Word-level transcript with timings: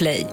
Podplay. 0.00 0.26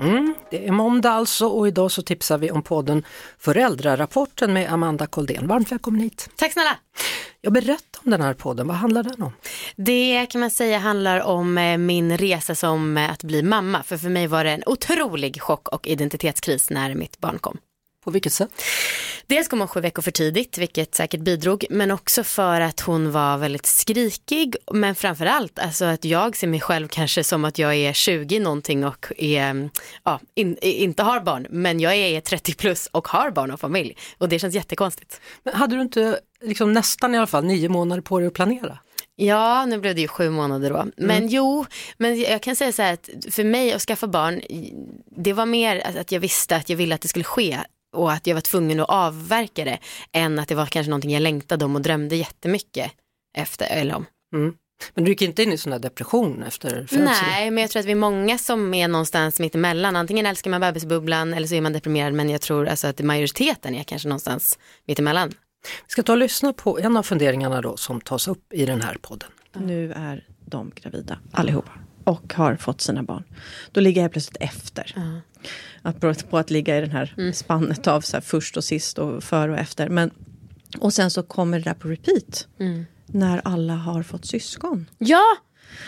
Mm, 0.00 0.34
det 0.50 0.66
är 0.66 0.72
måndag 0.72 1.10
alltså 1.10 1.46
och 1.46 1.68
idag 1.68 1.90
så 1.90 2.02
tipsar 2.02 2.38
vi 2.38 2.50
om 2.50 2.62
podden 2.62 3.04
Föräldrarapporten 3.38 4.52
med 4.52 4.72
Amanda 4.72 5.06
Koldén. 5.06 5.46
Varmt 5.46 5.72
välkommen 5.72 6.00
hit! 6.00 6.30
Tack 6.36 6.52
snälla! 6.52 6.76
Jag 7.40 7.52
berättar 7.52 8.00
om 8.04 8.10
den 8.10 8.20
här 8.20 8.34
podden, 8.34 8.66
vad 8.66 8.76
handlar 8.76 9.02
den 9.02 9.22
om? 9.22 9.32
Det 9.76 10.26
kan 10.30 10.40
man 10.40 10.50
säga 10.50 10.78
handlar 10.78 11.20
om 11.20 11.58
eh, 11.58 11.78
min 11.78 12.18
resa 12.18 12.54
som 12.54 12.96
eh, 12.96 13.10
att 13.10 13.22
bli 13.24 13.42
mamma. 13.42 13.82
För 13.82 13.96
för 13.96 14.08
mig 14.08 14.26
var 14.26 14.44
det 14.44 14.50
en 14.50 14.62
otrolig 14.66 15.42
chock 15.42 15.68
och 15.68 15.86
identitetskris 15.86 16.70
när 16.70 16.94
mitt 16.94 17.18
barn 17.18 17.38
kom. 17.38 17.58
På 18.04 18.10
vilket 18.10 18.32
sätt? 18.32 18.50
Dels 19.26 19.48
kom 19.48 19.58
hon 19.58 19.68
sju 19.68 19.80
veckor 19.80 20.02
för 20.02 20.10
tidigt, 20.10 20.58
vilket 20.58 20.94
säkert 20.94 21.20
bidrog, 21.20 21.64
men 21.70 21.90
också 21.90 22.24
för 22.24 22.60
att 22.60 22.80
hon 22.80 23.12
var 23.12 23.38
väldigt 23.38 23.66
skrikig. 23.66 24.56
Men 24.72 24.94
framförallt 24.94 25.58
alltså 25.58 25.84
att 25.84 26.04
jag 26.04 26.36
ser 26.36 26.46
mig 26.46 26.60
själv 26.60 26.88
kanske 26.88 27.24
som 27.24 27.44
att 27.44 27.58
jag 27.58 27.74
är 27.74 27.92
20 27.92 28.40
någonting 28.40 28.84
och 28.84 29.12
är, 29.18 29.70
ja, 30.04 30.20
in, 30.34 30.56
inte 30.60 31.02
har 31.02 31.20
barn, 31.20 31.46
men 31.50 31.80
jag 31.80 31.94
är 31.94 32.20
30 32.20 32.54
plus 32.54 32.86
och 32.86 33.08
har 33.08 33.30
barn 33.30 33.50
och 33.50 33.60
familj. 33.60 33.96
Och 34.18 34.28
det 34.28 34.38
känns 34.38 34.54
jättekonstigt. 34.54 35.20
Men 35.42 35.54
hade 35.54 35.76
du 35.76 35.82
inte 35.82 36.20
liksom 36.42 36.72
nästan 36.72 37.14
i 37.14 37.18
alla 37.18 37.26
fall 37.26 37.44
nio 37.44 37.68
månader 37.68 38.02
på 38.02 38.18
dig 38.18 38.26
att 38.28 38.34
planera? 38.34 38.78
Ja, 39.16 39.66
nu 39.66 39.78
blev 39.78 39.94
det 39.94 40.00
ju 40.00 40.08
sju 40.08 40.30
månader 40.30 40.70
då. 40.70 40.86
Men 40.96 41.16
Mm. 41.16 41.28
jo, 41.28 41.66
men 41.98 42.20
jag 42.20 42.42
kan 42.42 42.56
säga 42.56 42.72
så 42.72 42.82
här 42.82 42.92
att 42.92 43.08
för 43.30 43.44
mig 43.44 43.72
att 43.72 43.82
skaffa 43.82 44.06
barn, 44.06 44.40
det 45.16 45.32
var 45.32 45.46
mer 45.46 45.98
att 45.98 46.12
jag 46.12 46.20
visste 46.20 46.56
att 46.56 46.68
jag 46.68 46.76
ville 46.76 46.94
att 46.94 47.00
det 47.00 47.08
skulle 47.08 47.24
ske 47.24 47.58
och 47.94 48.12
att 48.12 48.26
jag 48.26 48.34
var 48.34 48.40
tvungen 48.40 48.80
att 48.80 48.88
avverka 48.88 49.64
det 49.64 49.78
än 50.12 50.38
att 50.38 50.48
det 50.48 50.54
var 50.54 50.66
kanske 50.66 50.90
någonting 50.90 51.12
jag 51.12 51.22
längtade 51.22 51.64
om 51.64 51.76
och 51.76 51.82
drömde 51.82 52.16
jättemycket 52.16 52.92
efter 53.36 53.66
eller 53.70 53.94
om. 53.94 54.06
Mm. 54.34 54.54
Men 54.94 55.04
du 55.04 55.10
gick 55.10 55.22
inte 55.22 55.42
in 55.42 55.52
i 55.52 55.58
sån 55.58 55.72
här 55.72 55.78
depression 55.78 56.42
efter 56.42 56.70
födseln? 56.70 57.04
Nej, 57.04 57.50
men 57.50 57.62
jag 57.62 57.70
tror 57.70 57.80
att 57.80 57.86
vi 57.86 57.90
är 57.90 57.96
många 57.96 58.38
som 58.38 58.74
är 58.74 58.88
någonstans 58.88 59.40
mitt 59.40 59.54
emellan. 59.54 59.96
Antingen 59.96 60.26
älskar 60.26 60.50
man 60.50 60.60
bebisbubblan 60.60 61.34
eller 61.34 61.46
så 61.46 61.54
är 61.54 61.60
man 61.60 61.72
deprimerad, 61.72 62.12
men 62.12 62.30
jag 62.30 62.40
tror 62.40 62.68
alltså 62.68 62.86
att 62.86 63.00
majoriteten 63.00 63.74
är 63.74 63.82
kanske 63.82 64.08
någonstans 64.08 64.58
mitt 64.86 64.98
emellan. 64.98 65.28
Vi 65.86 65.90
ska 65.90 66.02
ta 66.02 66.12
och 66.12 66.18
lyssna 66.18 66.52
på 66.52 66.78
en 66.78 66.96
av 66.96 67.02
funderingarna 67.02 67.60
då 67.60 67.76
som 67.76 68.00
tas 68.00 68.28
upp 68.28 68.52
i 68.52 68.66
den 68.66 68.82
här 68.82 68.96
podden. 69.02 69.30
Nu 69.54 69.92
är 69.92 70.24
de 70.46 70.72
gravida 70.74 71.18
allihopa 71.32 71.70
och 72.04 72.34
har 72.34 72.56
fått 72.56 72.80
sina 72.80 73.02
barn. 73.02 73.24
Då 73.72 73.80
ligger 73.80 74.02
jag 74.02 74.12
plötsligt 74.12 74.36
efter. 74.42 74.94
Apropå 75.82 76.38
att 76.38 76.50
ligga 76.50 76.78
i 76.78 76.80
den 76.80 76.90
här 76.90 77.32
spannet 77.32 77.86
av 77.86 78.00
så 78.00 78.16
här 78.16 78.20
först 78.22 78.56
och 78.56 78.64
sist 78.64 78.98
och 78.98 79.24
före 79.24 79.52
och 79.52 79.58
efter. 79.58 79.88
Men, 79.88 80.10
och 80.78 80.92
sen 80.94 81.10
så 81.10 81.22
kommer 81.22 81.58
det 81.58 81.64
där 81.64 81.74
på 81.74 81.88
repeat. 81.88 82.46
När 83.06 83.40
alla 83.44 83.74
har 83.74 84.02
fått 84.02 84.26
syskon. 84.26 84.86
Ja, 84.98 85.24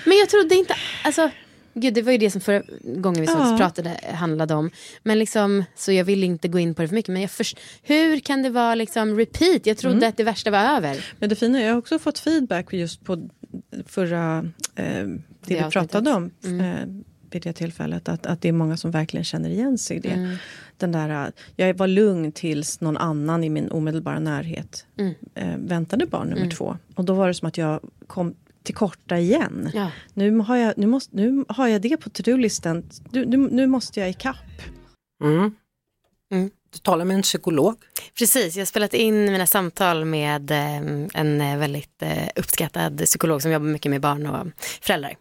men 0.04 0.16
jag 0.18 0.28
trodde 0.28 0.54
inte, 0.54 0.74
alltså 1.04 1.30
Gud, 1.78 1.94
det 1.94 2.02
var 2.02 2.12
ju 2.12 2.18
det 2.18 2.30
som 2.30 2.40
förra 2.40 2.62
gången 2.82 3.20
vi 3.20 3.26
sågs 3.26 3.50
Ja. 3.50 3.56
pratade 3.58 4.00
handlade 4.14 4.54
om. 4.54 4.70
Men 5.02 5.18
liksom, 5.18 5.64
så 5.76 5.92
jag 5.92 6.04
vill 6.04 6.24
inte 6.24 6.48
gå 6.48 6.58
in 6.58 6.74
på 6.74 6.82
det 6.82 6.88
för 6.88 6.94
mycket. 6.94 7.12
Men 7.12 7.22
jag 7.22 7.30
först, 7.30 7.58
hur 7.82 8.20
kan 8.20 8.42
det 8.42 8.50
vara 8.50 8.74
liksom 8.74 9.16
repeat? 9.18 9.66
Jag 9.66 9.78
trodde 9.78 10.06
att 10.06 10.16
det 10.16 10.24
värsta 10.24 10.50
var 10.50 10.58
över. 10.58 11.04
Men 11.18 11.28
det 11.28 11.36
fina 11.36 11.60
är, 11.60 11.64
jag 11.64 11.72
har 11.72 11.78
också 11.78 11.98
fått 11.98 12.18
feedback 12.18 12.72
just 12.72 13.04
på 13.04 13.28
förra, 13.86 14.50
eh, 14.74 15.06
det, 15.46 15.54
vi 15.54 15.60
avsnittet. 15.60 15.90
pratade 15.90 16.12
om 16.12 16.30
eh, 16.60 16.86
vid 17.30 17.42
det 17.42 17.52
tillfället. 17.52 18.08
Att, 18.08 18.26
att 18.26 18.40
det 18.40 18.48
är 18.48 18.52
många 18.52 18.76
som 18.76 18.90
verkligen 18.90 19.24
känner 19.24 19.50
igen 19.50 19.78
sig 19.78 19.96
i 19.96 20.00
det. 20.00 20.38
Den 20.76 20.92
där, 20.92 21.32
jag 21.56 21.74
var 21.74 21.86
lugn 21.86 22.32
tills 22.32 22.80
någon 22.80 22.96
annan 22.96 23.44
i 23.44 23.48
min 23.48 23.70
omedelbara 23.70 24.18
närhet 24.18 24.86
eh, 25.34 25.56
väntade 25.56 26.06
barn 26.06 26.28
nummer 26.28 26.50
två. 26.50 26.76
Och 26.94 27.04
då 27.04 27.14
var 27.14 27.28
det 27.28 27.34
som 27.34 27.48
att 27.48 27.58
jag 27.58 27.80
kom 28.06 28.34
till 28.62 28.74
korta 28.74 29.18
igen. 29.18 29.70
Ja. 29.74 29.90
Nu, 30.14 30.38
har 30.38 30.56
jag, 30.56 30.74
nu, 30.76 30.86
måste, 30.86 31.16
nu 31.16 31.44
har 31.48 31.68
jag 31.68 31.82
det 31.82 31.96
på 31.96 32.10
to-do-listan. 32.10 32.82
Nu, 33.10 33.24
nu, 33.24 33.36
nu 33.36 33.66
måste 33.66 34.00
jag 34.00 34.10
ikapp. 34.10 34.36
Mm. 35.24 35.54
Mm. 36.32 36.50
Du 36.72 36.78
talar 36.78 37.04
med 37.04 37.14
en 37.14 37.22
psykolog. 37.22 37.76
Precis, 38.18 38.56
jag 38.56 38.60
har 38.60 38.66
spelat 38.66 38.94
in 38.94 39.24
mina 39.24 39.46
samtal 39.46 40.04
med 40.04 40.50
eh, 40.50 40.76
en 41.14 41.40
eh, 41.40 41.58
väldigt 41.58 42.02
eh, 42.02 42.28
uppskattad 42.36 43.00
psykolog 43.04 43.42
som 43.42 43.50
jobbar 43.50 43.66
mycket 43.66 43.90
med 43.90 44.00
barn 44.00 44.26
och 44.26 44.46
föräldrar. 44.80 45.16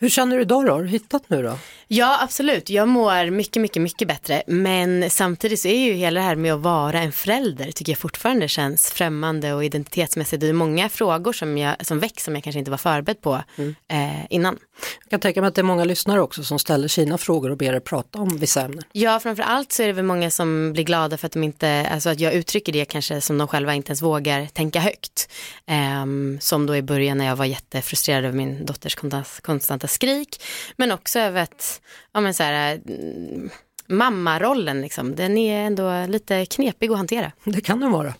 Hur 0.00 0.08
känner 0.08 0.36
du 0.36 0.42
idag 0.42 0.66
då? 0.66 0.72
Har 0.72 0.82
du 0.82 0.88
hittat 0.88 1.22
nu 1.26 1.42
då? 1.42 1.58
Ja, 1.88 2.18
absolut. 2.22 2.70
Jag 2.70 2.88
mår 2.88 3.30
mycket, 3.30 3.62
mycket, 3.62 3.82
mycket 3.82 4.08
bättre. 4.08 4.42
Men 4.46 5.10
samtidigt 5.10 5.60
så 5.60 5.68
är 5.68 5.84
ju 5.84 5.92
hela 5.92 6.20
det 6.20 6.26
här 6.26 6.34
med 6.34 6.54
att 6.54 6.60
vara 6.60 7.00
en 7.00 7.12
förälder 7.12 7.72
tycker 7.72 7.92
jag 7.92 7.98
fortfarande 7.98 8.48
känns 8.48 8.90
främmande 8.90 9.54
och 9.54 9.64
identitetsmässigt. 9.64 10.40
Det 10.40 10.48
är 10.48 10.52
många 10.52 10.88
frågor 10.88 11.32
som, 11.32 11.58
jag, 11.58 11.86
som 11.86 11.98
väcks 11.98 12.24
som 12.24 12.34
jag 12.34 12.44
kanske 12.44 12.58
inte 12.58 12.70
var 12.70 12.78
förberedd 12.78 13.20
på 13.20 13.42
eh, 13.88 14.26
innan. 14.30 14.58
Jag 15.04 15.10
kan 15.10 15.20
tänka 15.20 15.40
mig 15.40 15.48
att 15.48 15.54
det 15.54 15.60
är 15.60 15.62
många 15.62 15.84
lyssnare 15.84 16.20
också 16.20 16.44
som 16.44 16.58
ställer 16.58 16.88
sina 16.88 17.18
frågor 17.18 17.50
och 17.50 17.56
ber 17.56 17.74
er 17.74 17.80
prata 17.80 18.18
om 18.18 18.36
vissa 18.36 18.62
ämnen. 18.62 18.84
Ja, 18.92 19.20
framför 19.20 19.42
allt 19.42 19.72
så 19.72 19.82
är 19.82 19.86
det 19.86 19.92
väl 19.92 20.04
många 20.04 20.30
som 20.30 20.72
blir 20.72 20.84
glada 20.84 21.16
för 21.16 21.26
att 21.26 21.32
de 21.32 21.44
inte, 21.44 21.88
alltså 21.92 22.10
att 22.10 22.20
jag 22.20 22.34
uttrycker 22.34 22.72
det 22.72 22.84
kanske 22.84 23.20
som 23.20 23.38
de 23.38 23.48
själva 23.48 23.74
inte 23.74 23.90
ens 23.90 24.02
vågar 24.02 24.46
tänka 24.46 24.80
högt. 24.80 25.28
Ehm, 25.66 26.38
som 26.40 26.66
då 26.66 26.76
i 26.76 26.82
början 26.82 27.18
när 27.18 27.26
jag 27.26 27.36
var 27.36 27.44
jättefrustrerad 27.44 28.24
över 28.24 28.36
min 28.36 28.66
dotters 28.66 28.94
konstanta, 29.42 29.87
skrik. 29.88 30.42
Men 30.76 30.92
också 30.92 31.18
över 31.18 31.42
att, 31.42 31.80
ja 32.12 32.20
men 32.20 32.34
så 32.34 32.42
här, 32.42 32.80
mm, 32.88 33.50
mammarollen 33.88 34.80
liksom, 34.80 35.14
den 35.14 35.38
är 35.38 35.66
ändå 35.66 36.06
lite 36.06 36.46
knepig 36.46 36.90
att 36.90 36.96
hantera. 36.96 37.32
Det 37.44 37.60
kan 37.60 37.80
den 37.80 37.90
vara. 37.90 38.14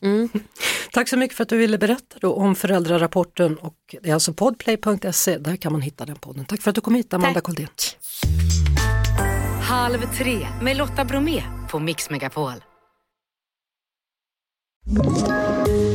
Tack 0.93 1.09
så 1.09 1.17
mycket 1.17 1.37
för 1.37 1.43
att 1.43 1.49
du 1.49 1.57
ville 1.57 1.79
berätta 1.79 2.17
då 2.21 2.35
om 2.35 2.55
föräldrarapporten 2.55 3.57
och 3.57 3.95
det 4.03 4.11
är 4.11 4.15
alltså 4.15 4.33
podplay.se, 4.33 5.39
där 5.39 5.57
kan 5.57 5.73
man 5.73 5.81
hitta 5.81 6.07
den 6.07 6.17
podden. 6.17 6.45
Tack 6.45 6.63
för 6.63 6.71
att 6.71 6.75
du 6.75 6.81
kom 6.81 6.95
hit 6.95 7.15
Amanda 7.15 7.35
Tack. 7.35 7.45
Koldén. 7.45 7.69
Halv 9.63 10.15
tre 10.17 10.47
med 10.63 10.77
Lotta 10.77 11.05
Bromé 11.05 11.43
på 11.71 11.79
Mix 11.79 12.11
Megapol. 12.11 12.53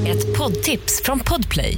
Ett 0.07 0.37
poddtips 0.37 1.01
från 1.03 1.19
Podplay. 1.19 1.77